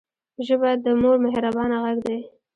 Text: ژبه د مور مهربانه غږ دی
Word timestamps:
ژبه 0.45 0.69
د 0.83 0.85
مور 1.01 1.15
مهربانه 1.25 1.77
غږ 1.83 1.97
دی 2.05 2.19